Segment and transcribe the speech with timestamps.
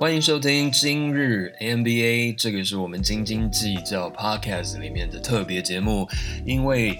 [0.00, 6.06] 欢迎收听今日 NBA，这个是我们斤斤计较 Podcast 里面的特别节目，
[6.46, 6.96] 因为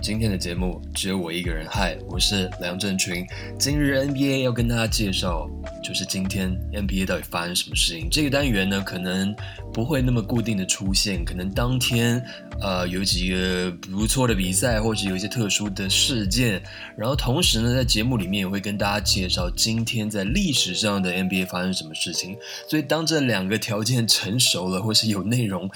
[0.00, 1.66] 今天的节目只有我一个人。
[1.68, 3.26] 嗨，我是梁振群，
[3.58, 5.50] 今日 NBA 要跟大家介绍。
[5.86, 8.08] 就是今天 NBA 到底发生什么事情？
[8.10, 9.32] 这个单元呢，可能
[9.72, 12.20] 不会那么固定的出现，可能当天
[12.60, 16.60] 呃有几个不错的比赛，或者有一些特殊的事件。
[16.96, 22.36] 然后同时呢，在节目里面也会跟大家介绍今天在历史上的 NBA 发生什么事情。
[22.68, 25.70] 所以当这两个条件成熟了，或是有内容，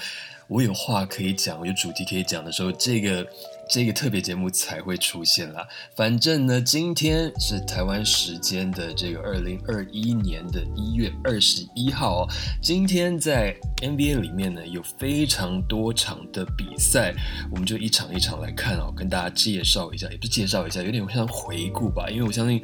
[0.49, 3.25] 我有话可以讲，有主题可以讲的时候，这个。
[3.71, 5.65] 这个特别节目才会出现啦。
[5.95, 12.27] 反正呢，今天是台湾时间的这个二零二一年的一月二十一号哦。
[12.61, 17.13] 今天在 NBA 里面呢，有非常多场的比赛，
[17.49, 22.61] 我们就一场一场来看哦，跟大家介绍一下，也不是介绍一下，有点像回顾吧，因为我相信。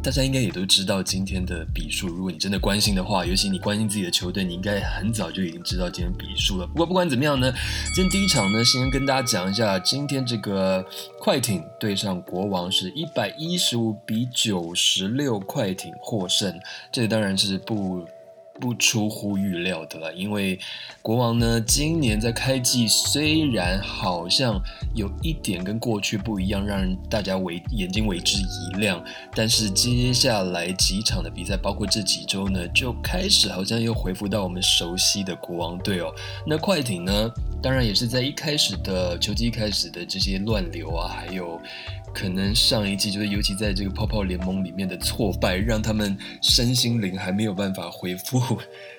[0.00, 6.66] 大家应该也都知道今天的比数，如果你真的关心的话，尤其你关心自己的球队，你应该很早就已经知道今天比数了。
[6.66, 7.52] 不过不管怎么样呢，
[7.94, 10.84] 今天第一场呢，先跟大家讲一下，今天这个
[11.20, 16.58] 快艇对上国王是一百一十五比九十六，快艇获胜。
[16.90, 18.06] 这当然是不。
[18.60, 20.58] 不出乎预料的了，因为
[21.02, 24.60] 国王呢，今年在开季虽然好像
[24.94, 29.02] 有一点跟过去不一样，让人大家为眼睛为之一亮，
[29.34, 36.12] 但是接下来几场的比赛，包括这几周呢，就开始好像又恢复到我们熟悉的国王队哦。
[36.46, 37.30] 那快艇呢，
[37.62, 41.60] 当然也是在一开始的球季开始的这些乱流啊，还有。
[42.14, 48.40] 可能上一季就是，尤其在这个泡泡联盟里面的挫败，让他们身心灵还没有办法恢复、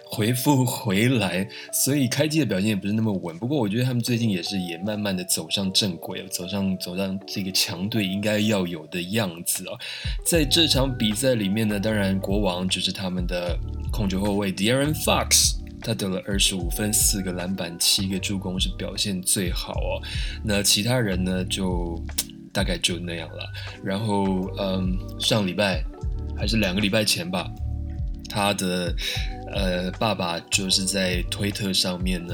[0.03, 3.37] 回复回来，所以开季的表现也不是那么稳。
[3.37, 9.77] 不过我觉得他们最近也是也慢慢的走上正轨，走上走上这个强队应该要有的样子啊。
[10.25, 13.57] 在这场比赛里面呢，当然国王就是他们的
[13.91, 20.01] 控球后卫 De'Aaron Fox，他得了二十五分、四个篮板、七个助攻，是表现最好哦。
[20.43, 22.01] 那其他人呢就。
[22.51, 23.45] 大概就那样了。
[23.83, 25.83] 然后，嗯，上礼拜
[26.35, 27.47] 还是两个礼拜前吧，
[28.27, 28.91] 他的
[29.53, 32.33] 呃爸爸就是在推特上面呢，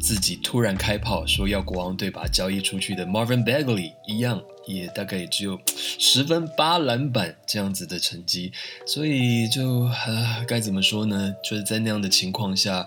[0.00, 5.58] 自己突然开炮说要国王队把交易出去的 Marvin Bagley 一样，也大概也只有
[5.98, 8.52] 十分八篮板这样子的成绩。
[8.86, 11.34] 所以就啊，该怎么说呢？
[11.42, 12.86] 就是在那样的情况下，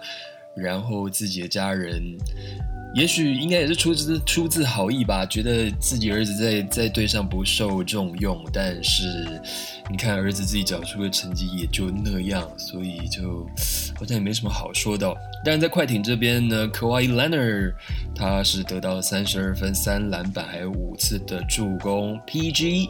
[0.56, 2.18] 然后自己的家人。
[2.94, 9.42] 也许应该也是出自出自好意吧，觉得自己儿子在在队上不受重用，但是
[9.90, 13.48] 你看儿子自己缴出的成绩也就那样，所以就
[13.98, 15.16] 好像也没什么好说的。
[15.46, 17.74] 但是在快艇这边呢，Kawhi Leonard
[18.14, 22.90] 他是得到三十二分、三篮板，还有五次的助攻，PG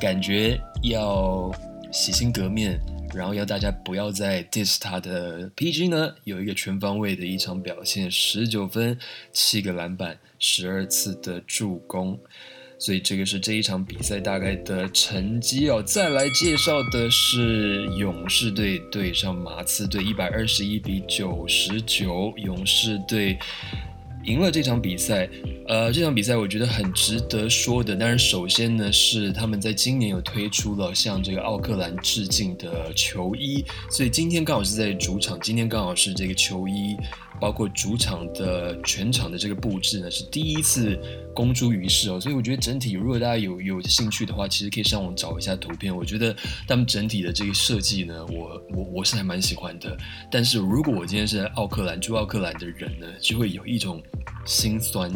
[0.00, 1.50] 感觉要
[1.90, 2.80] 洗心革面。
[3.14, 8.98] 然后要大家不要再 diss 他的 PG 呢，有一个全方位的一场表现，十九分，
[9.32, 12.18] 七个篮板，十二次的助攻，
[12.78, 15.82] 所以这个是这一场比赛大概的成绩哦。
[15.82, 23.38] 再来介绍的是勇士队对上马刺队，一百二十一比九十九，勇士队。
[24.24, 25.28] 赢了这场比赛，
[25.66, 27.96] 呃，这场比赛我觉得很值得说的。
[27.96, 36.96] 但是，首先呢是他们在今年有推出了向这个奥克兰致敬的球衣，所以今天刚好是在主场，今天刚好是这个球衣。
[37.40, 40.98] 包括主场的全场的这个布置呢，是第一次
[41.34, 45.94] 公诸于世哦，所以我觉得整体如果大家有有兴趣的话，其实可以上网找一下图片。
[45.96, 46.36] 我觉得
[46.68, 49.96] 他们整体的这个设计呢，我我我是还蛮喜欢的。
[50.30, 54.02] 但是如果我今天是在奥克兰住奥克兰的人呢，就会有一种
[54.44, 55.10] 心酸，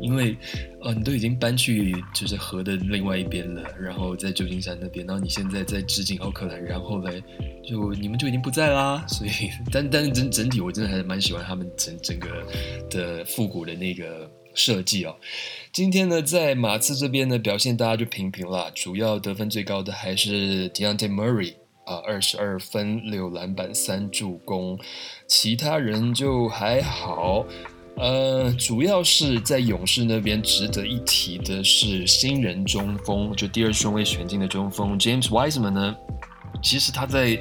[0.00, 0.36] 因为
[0.84, 7.22] 呃，你都已经搬去就是河的另外一边了，然后在旧金山那边，然后你现在在致敬奥克兰，然后嘞。
[7.66, 9.30] 就你们就已经不在啦，所以
[9.72, 12.28] 但但是整整体我真的还是蛮喜欢他们整整个
[12.90, 15.16] 的复古的那个设计哦。
[15.72, 21.54] 今天呢，在马刺这边呢表现大家就平平啦，主要得分最高的还是 Deontay Murray
[21.86, 24.78] 啊，二十二分六篮板三助攻，
[25.26, 27.46] 其他人就还好。
[27.96, 35.96] 呃，主要是在勇士那边值得一提的是新人中锋，就第二顺位选进的中锋 James Wiseman 呢。
[36.62, 37.38] 其实他在，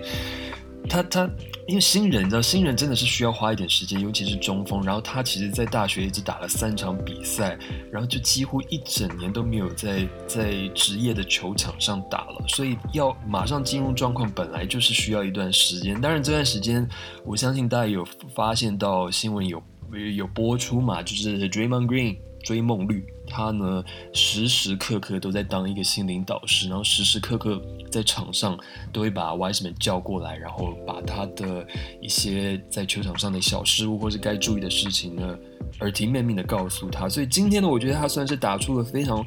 [0.90, 1.30] 他他，
[1.68, 4.84] 因为新人，你知道，新人真的是需要花一点时间，尤其是中锋。
[4.84, 7.58] 然后他其实，在大学只打了三场比赛，
[7.92, 16.00] 然后就几乎一整年都没有在在职业的球场上打了，所以要马上进入状况，本来就是需要一段时间。
[16.00, 16.88] 当然，这段时间，
[17.26, 18.06] 我相信大家有
[18.36, 19.62] 发现到新闻有
[19.98, 22.18] 有播出嘛，就是 Dream on Green。
[22.44, 23.82] 追梦绿，他呢
[24.12, 28.60] 时时刻刻都在当一个心灵导师，然后时时刻刻在场上
[28.92, 31.66] 都会把 Wiseman 叫过来，然后把他的
[32.02, 35.38] 一些在球场上的小失误或是该注意的事情呢
[35.80, 37.08] 耳提面命的告诉他。
[37.08, 39.26] 所以今天呢，我觉得他算是打出了非常。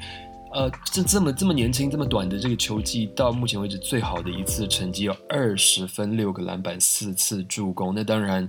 [0.52, 7.94] 呃，这这么这么年轻、这么短的这个球季，到目前为止最好的一次成绩有二十分、六个篮板、四次助攻。
[7.94, 8.46] 那当然，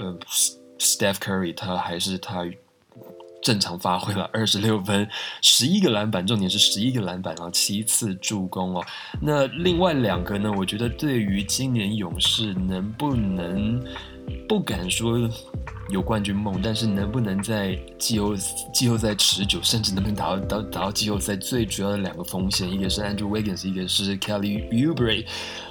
[0.00, 0.18] 呃
[0.80, 2.44] ，Steph Curry 他还是他
[3.42, 5.08] 正常发挥了 二十六分、
[5.40, 8.84] 十一个篮板，重点是十一个篮板啊，七次助攻哦。
[9.20, 10.52] 那另外两个呢？
[10.56, 13.82] 我觉得对于今年勇士能不能
[14.48, 15.28] 不敢说。
[15.88, 18.32] 有冠军梦，但是能不能在季后
[18.72, 25.26] 季后赛持久，甚至能不能打到打到季后赛，最主要的两个风险，一个是 Andrew Wiggins，一个是 Kelly Oubre，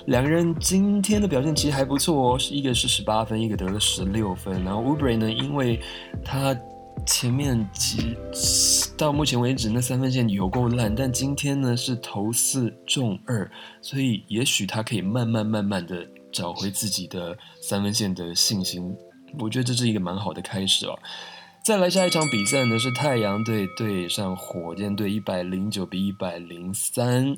[0.07, 5.79] 两个人今天的表现其实还不错哦，是一个是十八分，一个得了十六分，然后 Ubre 呢，因为
[6.21, 6.53] 他
[7.05, 8.17] 前面几
[8.97, 13.49] 到目前为止那三分线有够烂，但今天呢是投四中二，
[13.81, 18.95] 所以也许他可以慢慢慢慢的找回自己的三分线的信心。
[19.39, 20.97] 我觉得这是一个蛮好的开始哦。
[21.63, 27.37] 再来下一场比赛呢，是太阳队对上火箭队，一百零九比一百零三。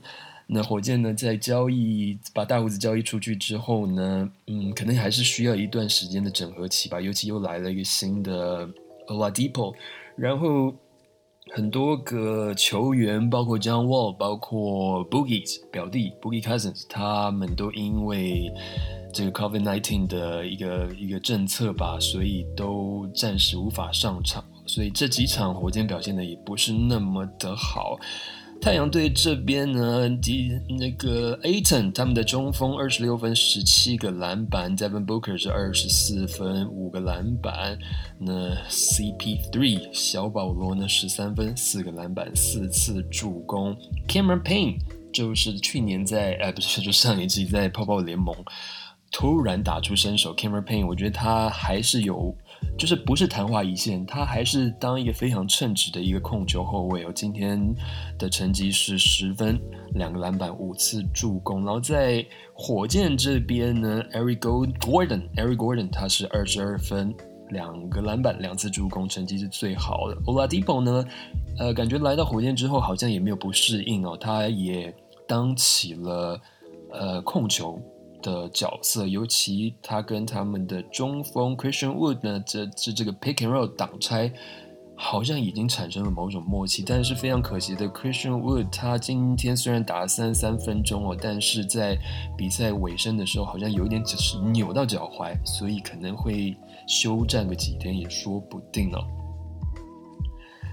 [0.53, 7.01] 那火箭呢，在交易把大胡子交易出去之后呢，嗯，可能还是需要一段时间的整合期吧。
[7.01, 8.69] 尤其又来了一个新的
[9.07, 9.73] Oladipo，
[10.15, 10.73] 然后
[11.53, 18.51] 很多个球员，包括 John Wall，包括 Boogie 表弟 Boogie Cousins，他们都因为。
[19.13, 27.99] 这个 COVID-19 的一个一个政策吧，所以都暂时无法上场，所以这几场火箭表现的也不是那么的好。
[28.61, 37.75] 太阳队这边呢，第那个 Aton 他们的中锋二十六分十七个篮板，Devin Booker 是二十四分五个篮板，
[38.19, 43.75] 那 CP3 小保罗呢十三分四个篮板四次助攻
[44.07, 44.77] ，Cameron Payne
[45.11, 48.35] 就是去年在呃不是 就上一季在泡泡联盟。
[49.13, 52.33] 突然打出身手，Cameron Payne，我觉得他还是有，
[52.77, 57.11] 就是不是昙花一现，他还是当一个非常称职的一个控球后卫哦。
[57.13, 57.59] 今天
[58.17, 59.59] 的成绩是十分、
[59.93, 61.63] 两个篮板、五次助攻。
[61.63, 67.13] 然后在火箭这边呢，Eric Gordon，Eric Gordon 他是二十二分、
[67.49, 70.15] 两个篮板、两次助攻，成绩是最好的。
[70.21, 71.05] Oladipo 呢，
[71.59, 74.91] 呃，感觉来到火箭之后好像也没有不适应哦，他也
[75.27, 76.41] 当起了
[76.91, 77.79] 呃控球。
[78.21, 84.31] 的角色，尤其他跟他们的中锋 Christian Wood 呢，这这这个 pick and roll 挡拆，
[84.95, 86.83] 好像已经产生了某种默契。
[86.85, 91.97] 但是非常可惜的，Christian Wood 他今天虽然打了三十三分钟哦，但是在
[92.37, 96.55] 比赛尾声的时候，好像有一点只是扭到脚踝，所以可能会
[96.87, 99.03] 休战个几天也说不定哦。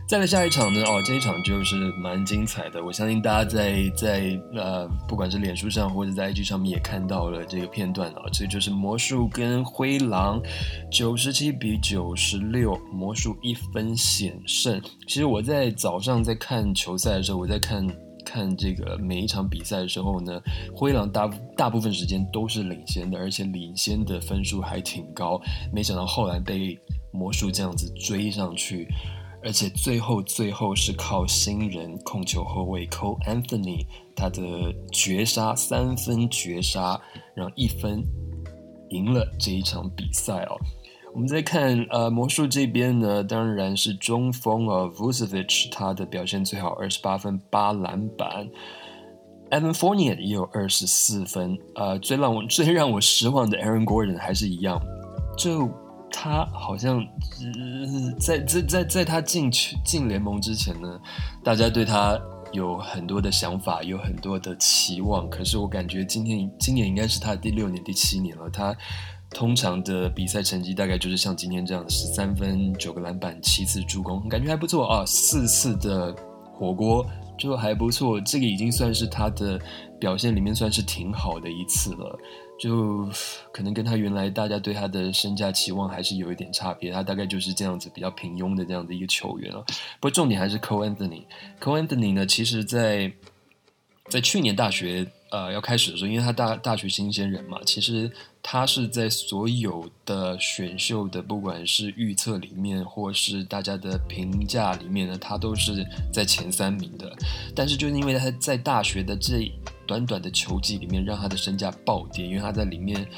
[0.08, 0.82] 再来下一场呢？
[0.84, 2.82] 哦，这一场就是蛮精彩的。
[2.82, 8.22] 我相信大家在在呃，不管是脸书上或者在 IG 上面也看到了这个片段啊。
[8.32, 10.40] 这就是魔术跟灰狼，
[10.90, 14.80] 九十七比九十六，魔术一分险胜。
[15.06, 17.86] 其实我在早上在看球赛的时候，我在看
[18.24, 20.40] 看这个每一场比赛的时候呢，
[20.74, 25.38] 灰狼大大部分时间都是领先的，而且领先的分数还挺高。
[25.70, 26.78] 没想到后来被
[27.12, 28.88] 魔术这样子追上去。
[29.48, 34.42] 而且最后最后是靠新人控球后卫 Cole Anthony 他的
[34.92, 37.00] 绝杀三分绝杀，
[37.34, 38.04] 让一分
[38.90, 40.56] 赢了这一场比赛哦。
[41.14, 48.46] 我们再看呃魔术这边呢，当然是中锋哦 Vucevic 他的表现最好，二十八分八篮板。
[49.50, 51.58] Evan Fournier 也有二十四分。
[51.74, 54.78] 呃，最让我最让我失望的 Aaron Gordon 还是一样，
[55.38, 55.70] 就。
[56.10, 57.04] 他好像
[58.18, 61.00] 在在在在他进去进联盟之前呢，
[61.44, 62.18] 大家对他
[62.52, 65.28] 有很多的想法，有很多的期望。
[65.28, 68.48] 可是我感觉今天今年应该是他第六年、第七年了。
[68.50, 68.74] 他
[69.30, 75.04] 通常的比赛成绩大概就是像今天这样十三分、九个篮板、七次助攻，感觉还不错啊。
[75.06, 76.14] 四次的
[76.54, 77.06] 火锅
[77.38, 79.60] 就还不错，这个已经算是他的
[80.00, 82.18] 表现里面算是挺好的一次了。
[82.58, 83.08] 就
[83.52, 89.64] 可能跟他原来大家对他的身价期望还是有一点差别，他大概就是这样子比较平庸的这样的一个球员了。
[90.00, 91.22] 不过重点还是 Cole Anthony。
[91.60, 93.12] Cole Anthony 呢，其实在
[94.08, 98.10] 在去年大学呃要开始的时候，因为他大大学新鲜人嘛，其实
[98.42, 107.14] 他是在所有的选秀的不管是预测里面或是大家的评价里面呢，他都是在前三名的。
[107.54, 109.52] 但是就是因为他在大学的这
[109.88, 113.08] 短短的球季里面，让他的身价暴跌，因为他在里面，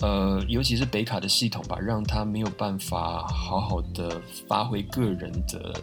[0.00, 5.80] 呃，尤其是北卡的系统吧，让他没有办法好好的发挥个人的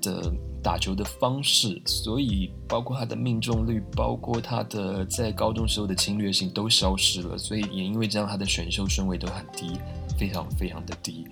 [0.00, 9.78] 的打球的方式，所以包括他的命中率，包括他的在高中时候的侵略性都消失了，所以也因为这样，他的选秀顺位都很低，
[10.18, 11.26] 非常非常的低。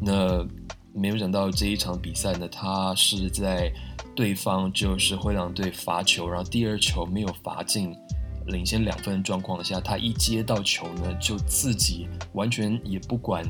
[0.00, 0.46] 那
[0.92, 3.72] 没有想到这一场比赛呢，他是在
[4.14, 7.94] 对方就是灰狼队罚球，然后第二球没有罚进。
[8.46, 13.44] 领先两分的状况下，他一接到球呢，就自己完全也不管，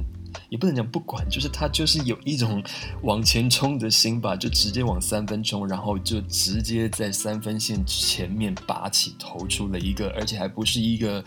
[0.51, 2.63] 也不能讲不管，就是他就是有一种
[3.03, 11.25] 往前冲的心吧，就直接往三分冲，然后就直接在三分线前面拔起投出了一个，而且还不是一个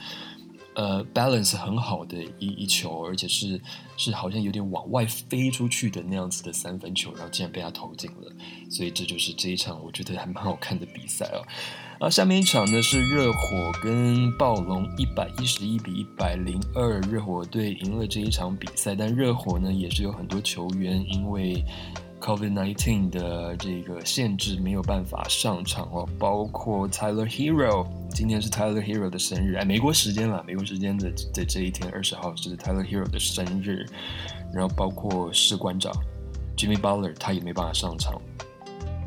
[0.76, 3.60] 呃 balance 很好的一一球，而且是
[3.98, 8.32] 是好像有点往外飞出去的那样子的三分球，然后竟然被他投进了，
[8.70, 11.42] 所以这就是这一场我觉得还蛮好看的比赛哦。
[12.00, 18.94] 然后下面一场呢是热火跟暴龙，一百一十一比一百零二，热火队赢了这一场比赛。
[18.94, 21.64] 但热火呢也是有很多球员因为
[22.24, 33.86] COVID-19 的这个限制没有办法上场哦，包括 Tyler Hero，今天是 Tyler Hero 的生日，哎，美国时间了，美国时间的的这一天二十号是 Tyler Hero 的生日。
[34.54, 35.92] 然后包括士官长
[36.56, 38.22] Jimmy Butler，他也没办法上场。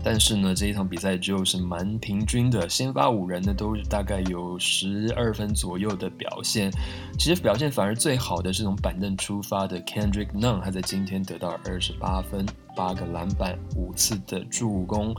[0.03, 6.71] 但是呢，这一场比赛就是蛮平均的，先发五人呢都是大概有十二分左右的表现。
[7.19, 12.45] 其实表现反而最好的是从板凳出发的 Kendrick Nunn，他在今天得到二十八分、
[12.77, 15.17] 八个篮板、五次的助攻。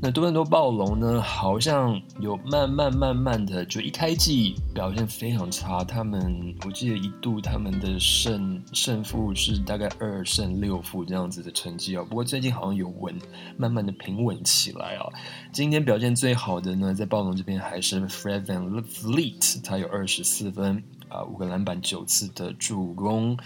[0.00, 1.22] 那多伦多暴龙呢？
[1.22, 5.82] 好像有慢慢慢慢的，就一开季表现非常差。
[5.82, 12.04] 他们我记得一度他们的胜胜负是大概二胜六负这样子的成绩啊。
[12.06, 13.18] 不过最近好像有稳，
[13.56, 15.08] 慢慢的平稳起来啊。
[15.50, 23.38] 今天表现最好的呢，在暴龙这边还是 Fred Van Fleet，他有二十四分啊，五个篮板，九次的助攻。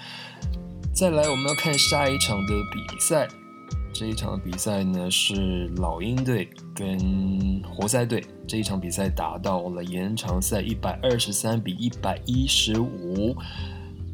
[0.92, 3.28] 再来，我们要看下一场的比赛。
[3.98, 13.34] 这一场比赛呢是老鹰队跟活塞队，这一场比赛打到了延长赛，一百二十三比一百一十五，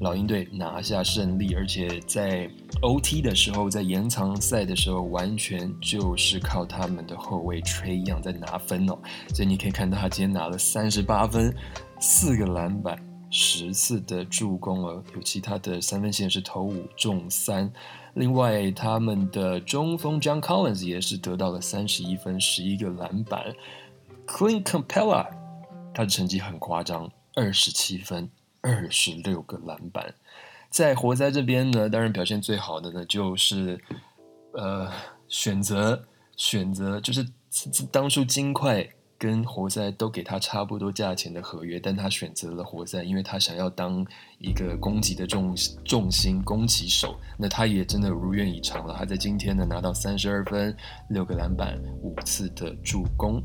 [0.00, 2.48] 老鹰队拿下胜利，而且在
[2.80, 8.98] OT 的时候，在延长赛的时候，完全就是靠他们的后卫吹样在拿分哦，
[9.34, 11.54] 所以你可以看到他今天拿了三十八分，
[12.00, 12.98] 四个篮板，
[13.28, 17.70] 十次的助攻哦，有其他的三分线是投五中三。
[18.14, 23.54] 另外，他们的中锋 John Collins 也是得到了三十一分、十一个篮板。
[24.26, 25.26] Clint Capella
[25.92, 28.30] 他的成绩很夸张，二十七分、
[28.60, 30.14] 二十六个篮板。
[30.70, 33.80] 在活塞这边呢，当然表现最好的呢，就是
[34.52, 34.90] 呃
[35.28, 36.04] 选择
[36.36, 37.26] 选择，就是
[37.92, 38.88] 当初金块。
[39.24, 44.06] 跟活塞都给他差不多价钱的合约，但他选择了活塞，因为他想要当
[44.38, 47.18] 一个攻击的重重心攻击手。
[47.38, 50.76] 那他也真的如愿以偿了，他在今天呢拿到三十二分、
[51.08, 53.42] 六个篮板、五次的助攻。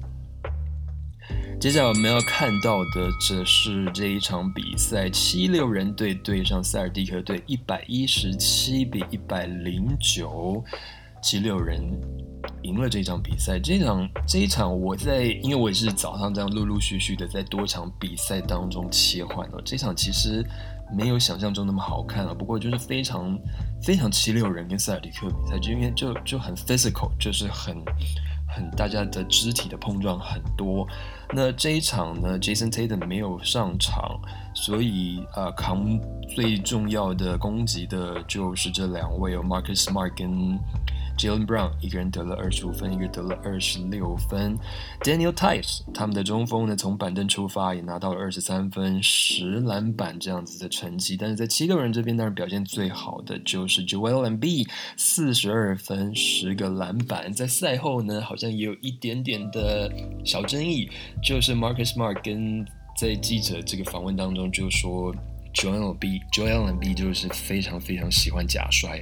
[1.62, 10.62] 接下来我们要看到的，这是这一场比赛，七六人队对上塞尔蒂克队，一百一十七比一百零九，
[11.22, 11.82] 七六人。
[12.64, 19.62] 赢了这场比赛，这场这一场我在，因为我也是早上这样陆陆续续的在多场比赛当中切换了。
[19.64, 20.46] 这场其实
[20.96, 23.38] 没有想象中那么好看了，不过就是非常
[23.84, 27.76] 非常七六人跟塞尔迪克比赛，就因为就就很 physical，就是很
[28.48, 30.88] 很大家的肢体的碰撞很多。
[31.34, 34.20] 那这一场呢，Jason Tatum 没有上场，
[34.54, 35.86] 所以啊扛
[36.34, 40.58] 最重要的攻击的就是这两位有 Marcus Smart 跟。
[41.20, 44.58] Jalen Brown 一个人得了二十五分，一个得了二十六分。
[45.02, 51.18] Daniel Tice 他们的中锋呢，从板凳出发也拿到了二十三分、十篮板这样子的成绩。
[51.18, 57.34] 但是在七六人这边，当然表现最好的就是 Joel and B 四十二分、十个篮板。
[57.34, 59.92] 在赛后呢，好像也有一点点的
[60.24, 60.90] 小争议，
[61.22, 62.66] 就是 Marcus Smart 跟
[62.98, 65.14] 在记者这个访问当中就说
[65.54, 68.98] ，Joel B Joel and B 就是非常非常喜欢假摔。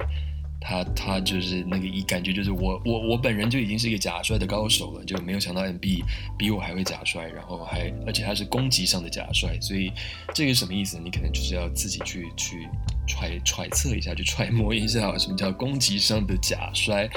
[0.60, 6.04] 他他就是那个一感觉就是我我我本人就已经是一个假摔的高手了，就没有想到 M B
[6.36, 9.92] 比我还会假摔，然后还而且他是攻击上的假摔，所以
[10.34, 10.98] 这个什么意思？
[10.98, 12.68] 你可能就是要自己去去
[13.06, 17.08] 揣揣测一下，去揣摩一下什么叫攻击上的假摔。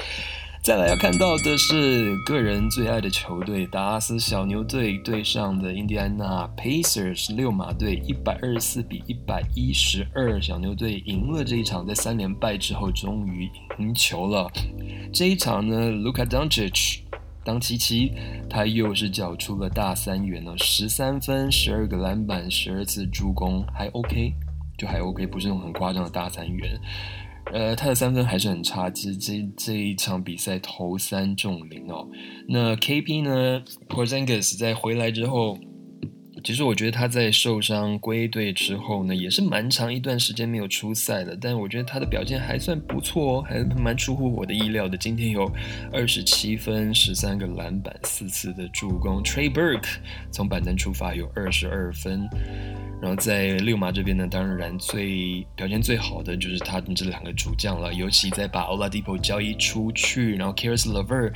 [0.62, 13.50] 再来要看到的是个人最爱的球队达拉斯小牛队对上的印第安纳 Pacers 六马队，一百二十四比一百一十二，小牛队赢了这一场，在三连败之后终于
[13.80, 14.48] 赢球了。
[15.12, 17.00] 这一场呢，Luka Doncic
[17.42, 18.12] 当七七，
[18.48, 24.32] 他又是缴出了大三元哦，十三分、十二个篮板、十二次助攻，还 OK，
[24.78, 26.80] 就还 OK，不是那种很夸张的大三元。
[27.46, 32.08] 呃，他的三分还是很差，这这这一场比赛投三中零哦。
[32.48, 35.58] 那 KP 呢，Porzingis 在回来之后。
[36.44, 41.36] 其实我觉得他在受伤归队之后呢，也是蛮长一段时间没有出赛的。
[41.40, 44.96] 但我觉得他的表现还算不错哦，还蛮出乎我的意料的。
[44.96, 45.50] 今天有
[45.92, 49.22] 二十七分、十三个篮板、四次的助攻。
[49.22, 49.96] Trey Burke
[50.30, 52.28] 从板凳出发有二十二分。
[53.00, 57.92] 然后在六马这边呢，当然最表现最好的就是他们这两个主将了。
[57.92, 61.32] 尤其在把 Oladipo 交易出去，然后 Caris l o v e r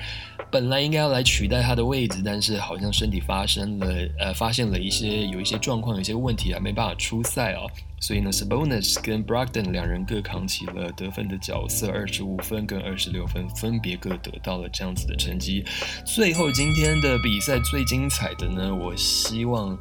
[0.49, 3.87] 本来应该要来取代他的位置，但是好像身体发生了
[4.19, 7.69] 呃发现了一些有一些状况，有一些问题啊，没办法出赛哦。
[8.01, 15.65] 所以呢，Sabonis 跟 Brogdon 两人各扛起了得分的角色，二十五分跟二十六分，分别各得到了这样子的成绩。
[16.05, 19.79] 最后今天的比赛最精彩的呢，我希望。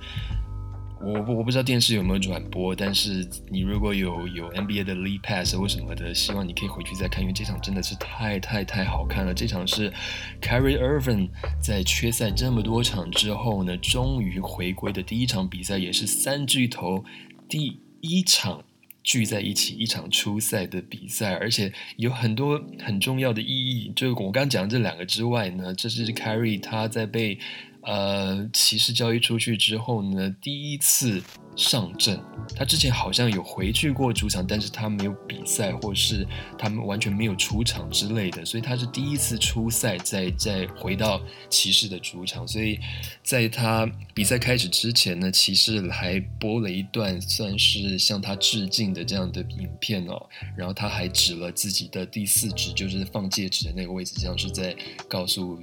[1.05, 9.31] 我我不知道电视有没有转播，但是你如果有有 NBA 的 l e a Pass 或什么的，希望你可以回去再看，因为这场真的是太太太好看了。
[9.31, 9.93] 这场是
[10.41, 11.29] Kyrie Irving
[11.61, 17.05] 在缺赛这么多场之后呢，终于回归的第一场比赛，也是三巨头
[17.47, 18.63] 第一场
[19.03, 23.93] 聚在一起一场初赛的比赛，而且有很多很重要的意义。
[23.95, 27.37] 就我刚刚讲的这两个之外呢，这是 Kyrie 他在被。
[27.85, 31.21] 呃，骑士交易出去之后呢，第一次
[31.55, 32.19] 上阵。
[32.55, 36.25] 他之前好像有回去过主场，但是他没有比赛，或是
[36.59, 41.19] 他们完全没有出场之类的，所以他是第一次出赛，再再回到
[41.49, 42.47] 骑士的主场。
[42.47, 42.79] 所以
[43.23, 50.29] 在他比赛开始之前呢，骑士还播了一段算是向他致敬的这样的影片哦。
[50.55, 54.75] 然后他还指了自己的第四指，就是放戒指的那个位置，像是在
[55.09, 55.59] 告诉。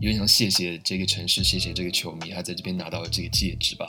[0.00, 3.86] 有点像谢谢这个城市，谢谢这个球迷，他在这边拿到了这个戒指吧。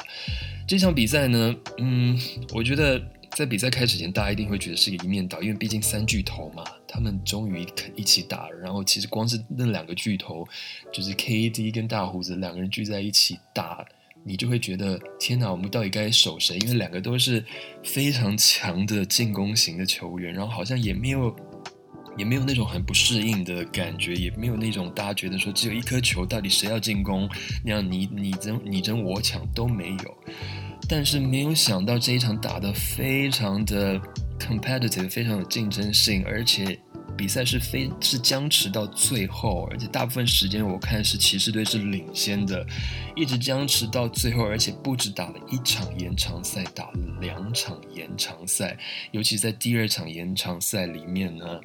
[0.68, 2.20] 这场比赛呢，嗯，
[2.52, 3.00] 我觉得
[3.36, 7.64] 在比赛开始前，大家一定会觉得是个一面倒，因为毕竟三巨头嘛，他们终于
[7.96, 8.56] 一起打了。
[8.58, 10.48] 然后其实光是那两个巨头，
[10.92, 13.86] 就是 KD 跟大胡子两个人聚在一起打，
[14.24, 16.58] 你就会觉得天哪，我们到底该守谁？
[16.58, 17.46] 因为两个都是
[17.84, 21.36] 非常强的进攻型的球员，然后好像也没有。
[22.18, 27.30] 也没有那种很不适应的感觉，也没有那种大家觉得说只有一颗球，到底谁要进攻
[27.64, 30.18] 那样你你争你争我抢都没有。
[30.88, 34.00] 但是没有想到这一场打得非常的
[34.40, 36.80] competitive，非常有竞争性，而且
[37.18, 42.64] 比赛是非是僵持到最后，而且大部分时间我看是骑士队是领先的，
[43.16, 48.78] 一直僵持到最后，而且不止打了一场延长赛，打了两场延长赛，
[49.12, 51.60] 尤其在第二场延长赛里面呢。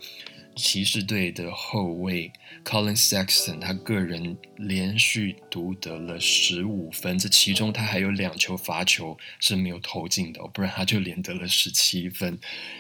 [0.61, 2.31] 骑士队的后卫
[2.65, 12.39] Colin Sexton，他个人连续独得了十五分，这其中他还有两球罚球是没有投进的，不然他就连得了十七分。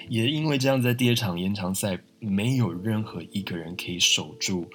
[0.09, 4.71] 也因为这样，在第二场延长赛，没有任何一个人可以守住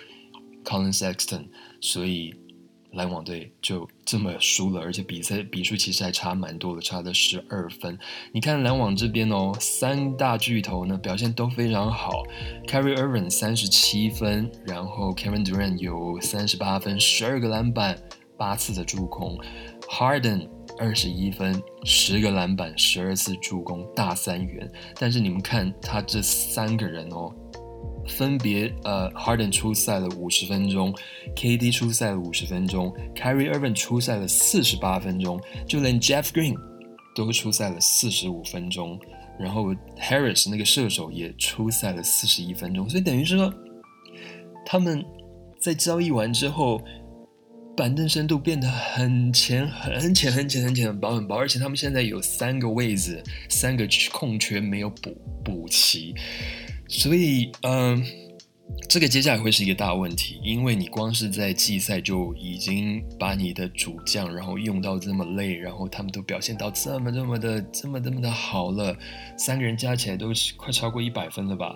[0.64, 1.46] Colin Sexton，
[1.80, 2.34] 所以。
[2.96, 7.98] 篮网队就这么输了，而且比赛比数其实还差蛮多的，差了十二分。
[8.32, 12.24] 你看篮网这边哦，三大巨头呢表现都非常好
[12.68, 17.98] ，Carry Irving 三十七分，然后 Kevin Durant 有三十八分，十二个篮板，
[18.38, 19.38] 八次的助攻
[19.90, 24.72] ，Harden 二十一分，十个篮板，十二次助攻，大三元。
[25.00, 27.34] 但是你们看他这三个人哦。
[28.08, 30.94] 分别，呃，Harden 出赛了五十分钟
[31.36, 36.56] ，KD 出赛了五十分钟，Kyrie Irving 出赛了四十八分钟，就连 Jeff Green
[37.16, 39.00] 都出赛了四十五分钟，
[39.40, 43.54] 然后 Harris 那个射手也出赛了四十一分钟，所以等于说
[44.66, 45.04] 他们
[45.60, 46.82] 在交易完之后，
[47.76, 56.14] 板凳深度变得很浅、很浅、很浅、很浅、很薄、很薄，而且他们现在有三个位置、三个空缺没有补补齐。
[56.88, 58.04] 所以，嗯，
[58.88, 68.96] 这个接下来会是一个大问题，因为你光是在季赛就已经把你的主将，然后用到这么累，然后他们都表现到这么这么的这么这么的好了，
[69.38, 71.76] 三个人加起来都快超过一百分了吧，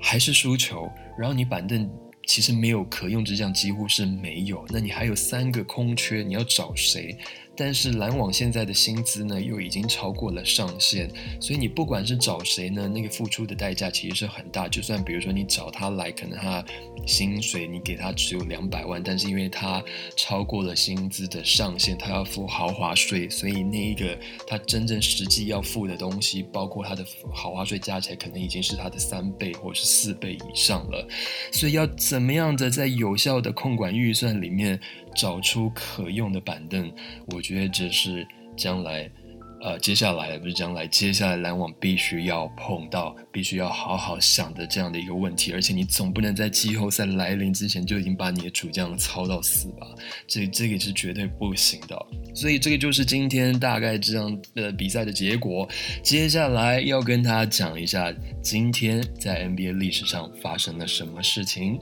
[0.00, 1.90] 还是输球，然后你板凳
[2.26, 7.16] 其实没有可用之将，几乎是没有，那你还有三个空缺，你要找谁？
[7.58, 14.68] 但是篮网现在的薪资呢，又已经超过了上限，所以你不管是找谁呢，那个付出的代价其实是很大。
[14.68, 16.64] 就算比如说你找他来，可能他
[17.04, 19.82] 薪水你给他只有两百万，但是因为他
[20.14, 24.16] 超过了薪资的上限，他要付豪华税，所以那一个
[24.46, 31.08] 他真正实际要付的东西，包括他的豪华税加起来，可能已经是他的三倍或者是四倍以上了。
[31.50, 34.78] 所以要怎么样的在有效的控管预算里面？
[35.18, 36.88] 找出可用的板凳，
[37.32, 38.24] 我觉得这是
[38.56, 39.10] 将来
[39.60, 49.88] 呃，接下来不是将来，接下来篮网必须要碰到，必须要好好想的这样的一个问题，而且你总不能在季后赛来临之前就已经把你的主将操到死吧？
[50.28, 52.06] 这这个是绝对不行的。
[52.36, 55.68] 所以这个就是今天大概这样的比赛的结果。
[56.04, 61.80] 接下来要跟大家讲一下今天在 NBA 历史上发生了什么事情。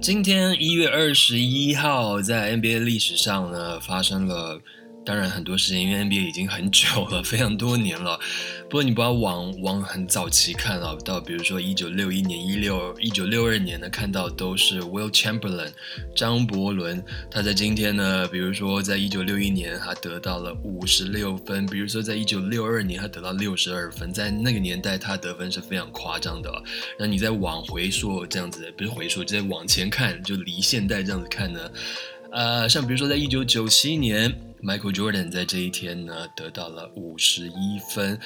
[0.00, 4.60] 今天一月二十一号，在 NBA 历史上呢，发生了。
[5.08, 8.20] 当然很多事情，因为 NBA 已经很久了， 非常多年了。
[8.68, 15.70] 不过你不要往往很早期看啊，到比如说一九六一年、一六一九六二年呢，看到都是 Will Chamberlain
[16.14, 17.02] 张伯伦。
[17.30, 24.12] 他在今天呢，比如说在一九六一年，他得到了五十六分；比如说在一九六二年，他得到六十二分。
[24.12, 26.52] 在那个年代，他得分是非常夸张的。
[26.98, 31.60] 那你再往回溯这样子，不是回溯，就在往前看，就离现代这样子看呢？
[32.30, 34.30] 呃，像比如说在一九九七年。
[34.62, 38.18] Michael Jordan 在这一天呢得到了五十一分，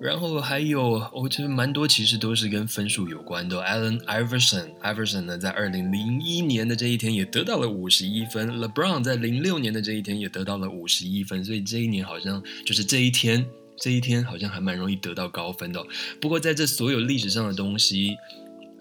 [0.00, 3.60] 然后还有我觉得蛮多其实都是跟分数有关的。
[3.62, 13.44] Allen Iverson，Iverson 呢在二零零一年的这一天也得到了五十一分，LeBron 在零六年的这一天也得到了五十一分，所以这一年好像就是这一天，
[13.76, 15.84] 这一天好像还蛮容易得到高分的。
[16.20, 18.16] 不过在这所有历史上的东西。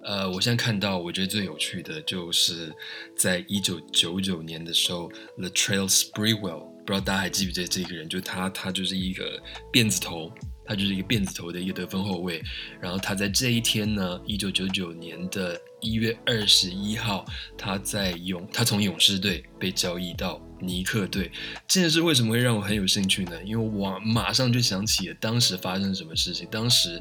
[0.04, 2.74] 呃，我现在看到，我觉得最有趣的就是
[3.16, 8.08] 在一九九九年的时候，The Trail Sprewell，不知道大家还记不记得这个人？
[8.10, 9.42] 就他，他就是一个
[9.72, 10.32] 辫子头，
[10.66, 12.42] 他就是一个辫子头的一个得分后卫。
[12.80, 17.26] 然后他在这一天呢，一九九九年的一月二十一号，
[17.58, 21.32] 他在勇，他从勇士队被交易到尼克队。
[21.68, 23.44] 这件事为什么会让我很有兴趣呢？
[23.44, 26.48] 因为我马上就想起了当时发生什么事情。
[26.52, 27.00] 当时。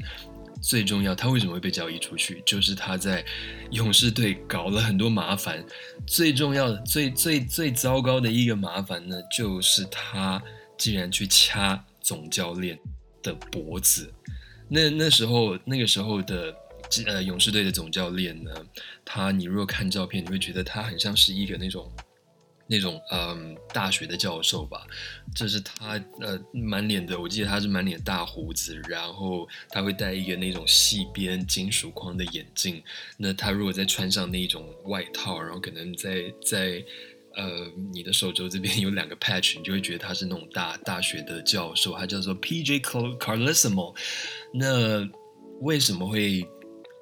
[0.61, 2.41] 最重要，他为什么会被交易出去？
[2.45, 3.25] 就是他在
[3.71, 5.65] 勇士队搞了很多麻烦。
[6.05, 10.41] 最重要的、最最最糟糕的一个麻烦呢，就是他
[10.77, 12.79] 竟然去掐总教练
[13.23, 14.13] 的脖子。
[14.69, 16.55] 那那时候，那个时候的
[17.07, 18.51] 呃勇士队的总教练呢，
[19.03, 21.91] 他你如果看照片，你会觉得他很像是一个那种。
[22.71, 24.87] 那种嗯，大学的教授吧，
[25.35, 32.81] 这是他呃满脸的，我记得他是满脸大胡子，然后他会戴一个那种细边金属框的眼镜。
[33.17, 36.81] 那他如果再穿上那种外套，然后可能在在
[37.35, 41.93] 呃你的手肘这边有两个 patch，你就会觉得他是那种大大学的教授。
[41.97, 42.79] 他叫做 P.J.
[42.79, 43.93] Carlesimo。
[44.53, 45.05] 那
[45.59, 46.47] 为什么会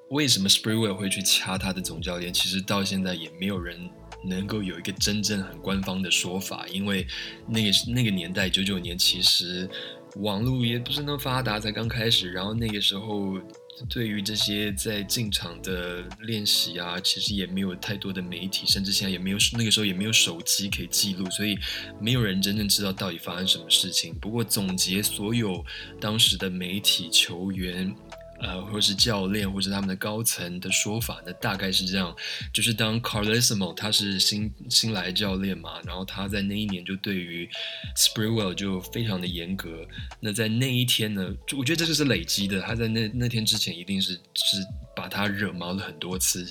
[0.08, 2.34] 为什么 Sprewell 会去掐他的总教练？
[2.34, 3.88] 其实到现在也没有人。
[4.22, 7.06] 能够有一个真正很官方的说法，因为
[7.46, 9.68] 那个那个年代九九年，其实
[10.16, 12.30] 网络也不是那么发达，才刚开始。
[12.30, 13.40] 然后那个时候，
[13.88, 21.58] 对于这些在进场的练习啊，其实也没有太多的媒体，甚至现在也没有那个时候也没有手机可以记录，所以
[22.00, 24.14] 没有人真正知道到底发生什么事情。
[24.20, 25.64] 不过总结所有
[26.00, 27.94] 当时的媒体、球员。
[28.40, 32.14] 呃，或是教练，或是他们的高层的说法呢，大概是这样：，
[32.52, 37.48] 就是当 Carlesimo 他是新新来教练嘛，然后他在那一年就对于
[37.96, 39.86] Sprewell 就非常的严格。
[40.20, 42.60] 那在那一天呢，我觉得这就是累积的。
[42.60, 46.46] 他在那那天之前一定是是把他惹毛了很多次。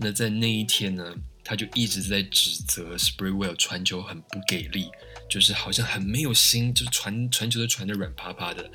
[0.00, 1.14] 那在那一天呢？
[1.46, 4.88] 他就一直在指责 Sprewell 传球很不给力，
[5.28, 8.70] 就是好像很没有心，就传传球都传的软趴趴的。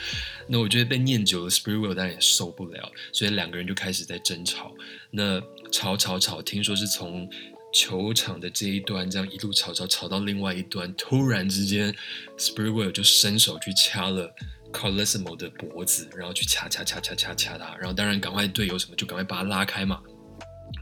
[0.47, 4.73] 那我觉得被念久了，Sprewell 当然也受不了，所以两个人就开始在争吵。
[5.11, 7.29] 那吵吵吵，听说是从
[7.73, 11.95] 球场的这一端这样一路吵吵吵到另外一端，突然之间
[12.37, 14.33] ，Sprewell 就伸手去掐了
[14.73, 20.01] Carlesimo 的脖子，然后去掐掐掐掐掐掐他，然后当然赶快队友什么就赶快把他拉开嘛。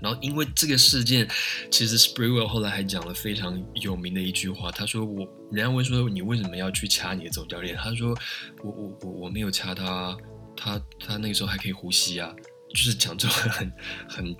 [0.01, 1.27] 然后，因为这个事件，
[1.71, 4.71] 其实 Sprewell 后来还讲了非常有名的一句话。
[4.71, 7.75] 他说：“我，人家问说你为什么要去掐你的总教练？
[7.75, 8.15] 他说：
[8.63, 10.15] 我我我我没有掐他，
[10.55, 12.31] 他他那个时候还可以呼吸啊，
[12.69, 13.73] 就是讲这种很
[14.07, 14.35] 很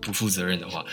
[0.00, 0.84] 不负责任的话。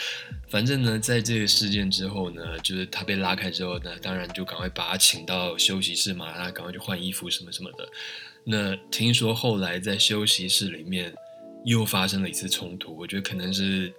[0.50, 7.88] 反正呢，在这个事件之后呢，就是他被拉开之后呢，当然就赶快把他请到休息室嘛，让他赶快去换衣服什么什么的。
[8.43, 11.13] 那听说后来在休息室里面
[11.63, 13.93] 又发生了一次冲突，我觉得可能是。”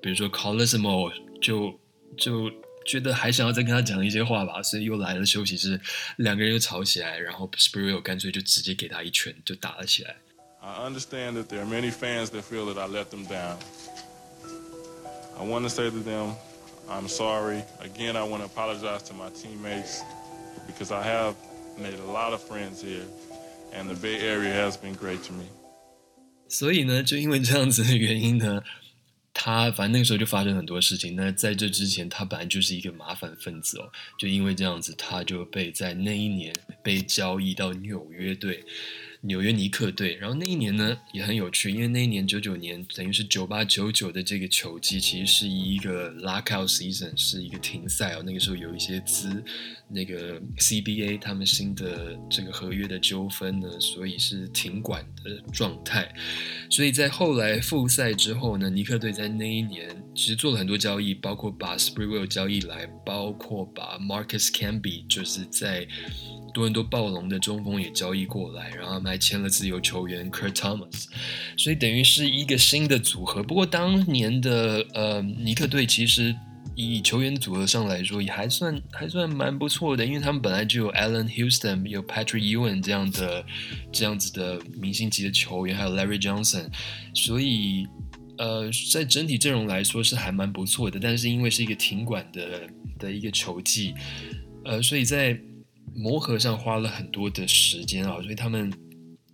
[0.00, 1.72] 比如说 i s m o 就
[2.16, 2.50] 就
[2.86, 5.80] 觉得还想要再跟他讲一些话吧，所以又来了休息室，
[6.16, 10.16] 两个人又吵起来，然后 Sprewell 干脆就直接给他一拳，就打了起来。
[10.60, 13.56] I understand that there are many fans that feel that I let them down.
[15.38, 16.34] I want to say to them,
[16.88, 17.62] I'm sorry.
[17.80, 20.02] Again, I want to apologize to my teammates
[20.66, 21.34] because I have
[21.78, 23.06] made a lot of friends here,
[23.72, 25.44] and the Bay Area has been great to me.
[26.48, 28.62] 所以呢，就因为这样子的原因呢。
[29.40, 31.14] 他反正那个时候就发生很多事情。
[31.14, 38.64] 那在这之前，他本来就是一个麻烦分子哦，就因为这样子，他就被在那一年被交易到纽约队。
[39.22, 48.22] 纽约尼克队，然后那一年呢也很有趣，因为那一年九九年等于是九八九九的这个球季，其实是一个 lockout season，是一个停赛哦。
[48.24, 49.42] 那个时候有一些资，
[49.88, 56.14] 那个 CBA 他们新的这个合约的纠纷呢，所以是停管的状态。
[56.70, 65.88] 所以在后来复赛之后呢，尼克队在那一年其实做了很多交易，包括把 Sprewell 交易来，包括把 Marcus Camby 就是在。
[66.58, 71.04] 多伦多暴龙的中锋也交易过来，然后他们还签了自由球员 Kurt Thomas，
[71.56, 73.44] 所以等于是一个新的组合。
[73.44, 76.34] 不过当年的呃尼克队其实
[76.74, 83.46] 以球员组合上来说也还算还算蛮不错的，因为他们本来就有 Allen Houston、有 Patrick Ewing 这样的
[83.92, 86.66] 这样子的明星级的球员，还有 Larry Johnson，
[87.14, 87.86] 所以
[88.36, 90.98] 呃在整体阵容来说是还蛮不错的。
[90.98, 92.68] 但是因为是一个停管的
[92.98, 93.94] 的一个球季，
[94.64, 95.38] 呃，所以在
[95.98, 98.72] 磨合上花了很多的时间啊，所以他们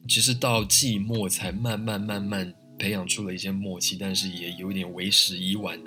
[0.08, 5.78] 其实到季末才慢慢慢慢培养出了一些默契，但是也有点为时已晚。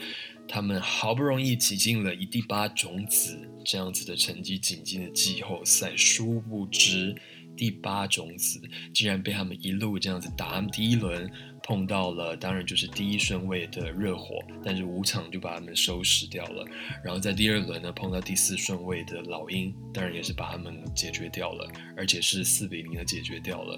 [0.48, 7.16] 他们好不容易挤进了以第八种子这样子的成绩挤进了季后赛，殊不知。
[7.58, 8.62] 第八种子
[8.94, 11.28] 竟然被他们一路这样子打，他们第一轮
[11.68, 16.66] 碰到了，当然就是第一顺位的热火，但是五场就把他们收拾掉了。
[17.04, 23.78] 然后在第二轮呢，碰到第四顺位的老鹰，当然也是把他们解决掉了，而且是四比零的解决掉了。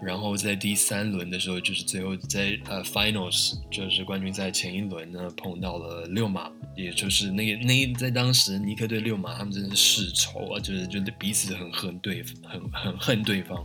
[0.00, 13.64] 然后在第三轮的时候，就是最后在呃 finals，就是冠军赛前一轮呢，碰到了六马，也就是那个那在当时尼克队六马他们真的是世仇啊，就是就是彼此很恨对很很恨对方，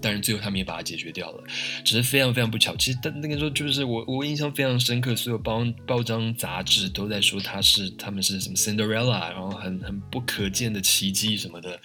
[0.00, 1.44] 但是最后他们也把它解决掉了，
[1.84, 2.76] 只是非常非常不巧。
[2.76, 11.80] 其实但那个时候就是我我印象非常深刻，所有包包装杂志都在说他是他们是什么 Cinderella，然后很很不可见的奇迹什么的。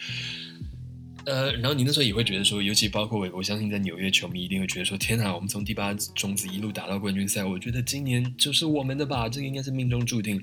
[1.25, 10.41] 呃，然后你那时候也会觉得说，尤其包括我，我相信在纽约球迷一定会觉得说，天哪，我们从第八种子一路打到冠军赛，我觉得今年就是我们的吧，这个应该是命中注定。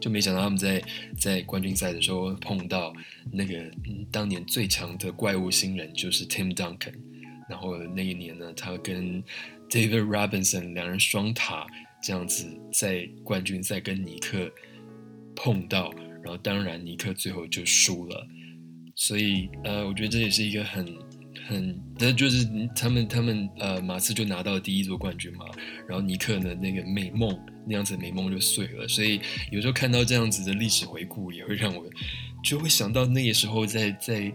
[0.00, 0.82] 就没想到他们在
[1.16, 2.92] 在冠军赛的时候碰到
[3.30, 3.62] 那个
[4.10, 6.94] 当年最强的怪物新人，就是 Tim Duncan。
[7.48, 9.22] 然后那一年呢，他跟
[9.70, 11.64] David Robinson 两人双塔
[12.02, 14.50] 这样子在冠军赛跟尼克
[15.36, 15.92] 碰到，
[16.24, 18.26] 然后当然尼克最后就输了。
[18.96, 20.86] 所以，呃，我觉得这也是一个很、
[21.46, 25.44] 很，那就是他们、他们，呃，马刺就拿到第一座冠军嘛。
[25.86, 28.88] 然后尼克呢，那个美梦那样子美梦就碎了。
[28.88, 29.20] 所以
[29.52, 31.84] 有时候看到这样子的历史回顾，也会让我
[32.42, 34.32] 就会想到那个时候在在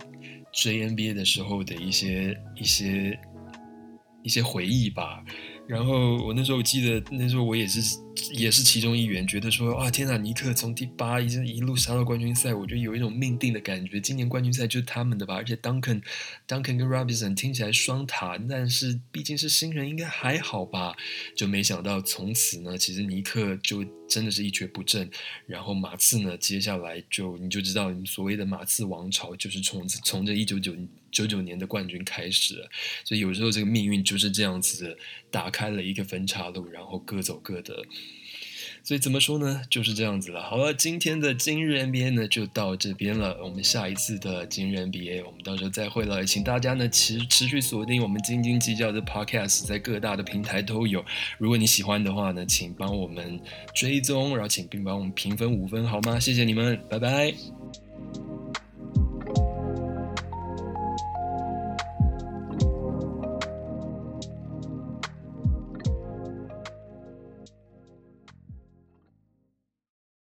[0.54, 3.19] 追 NBA 的时候的一些、一些、
[4.21, 5.26] 一些回忆吧。
[5.67, 7.80] 然后我那时候记得，那时候我也是
[8.34, 15.36] 也是其中一员，觉得说啊，天呐，尼克从第八一直一路杀到冠军赛，我觉得有一种命定的感觉，今年冠军赛就是他们的吧。
[15.36, 16.02] 而且 Duncan
[16.45, 20.93] Duncan 跟 Robinson 听起来双塔，但是毕竟是新人，应该还好吧。
[21.38, 25.10] 就没想到从此呢，其实尼克就真的是一蹶不振。
[25.47, 30.76] 然后马刺呢，接下来就你就知道，所谓的马刺王朝就是从从这一九九。
[31.12, 32.67] 九九年的冠军开始，
[33.04, 34.97] 所以有时候这个命运就是这样子，
[35.30, 37.84] 打开了一个分岔路，然后各走各的。
[38.84, 39.62] 所以怎么说呢？
[39.69, 40.41] 就是这样子了。
[40.41, 43.38] 好了，今天的今日 NBA 呢就到这边了。
[43.43, 46.26] 我们下一次的今日 NBA，我们到时候再会了。
[46.26, 51.06] 请大家呢持持续锁定我们斤斤计较的 Podcast，在各大的平台都有。
[51.38, 53.39] 如果你喜欢的话呢，请帮我们
[53.76, 56.19] 追踪，然后请并帮我们评分五分好吗？
[56.19, 57.36] 谢谢你们，拜拜。